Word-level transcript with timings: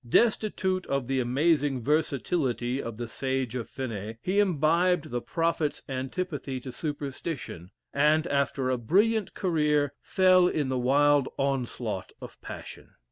Destitute 0.09 0.87
of 0.87 1.05
the 1.05 1.19
amazing 1.19 1.79
versatility 1.83 2.81
of 2.81 2.97
the 2.97 3.07
sage 3.07 3.53
of 3.53 3.69
Ferney, 3.69 4.17
he 4.23 4.39
imbibed 4.39 5.11
the 5.11 5.21
prophet's 5.21 5.83
antipathy 5.87 6.59
to 6.61 6.71
superstition, 6.71 7.69
and 7.93 8.25
after 8.25 8.71
a 8.71 8.79
brilliant 8.79 9.35
career, 9.35 9.93
fell 10.01 10.47
in 10.47 10.69
the 10.69 10.79
wild 10.79 11.29
onslaught 11.37 12.13
of 12.19 12.41
passion. 12.41 12.95